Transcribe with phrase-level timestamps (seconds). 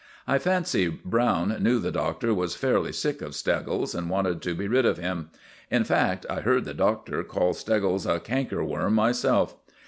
[0.25, 4.67] I fancy Browne knew the Doctor was fairly sick of Steggles and wanted to be
[4.67, 5.29] rid of him.
[5.69, 9.55] In fact, I heard the Doctor call Steggles a canker worm myself.